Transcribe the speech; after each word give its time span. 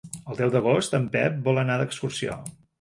El 0.31 0.39
deu 0.39 0.51
d'agost 0.55 0.97
en 1.01 1.05
Pep 1.17 1.39
vol 1.51 1.63
anar 1.67 1.79
d'excursió. 1.83 2.43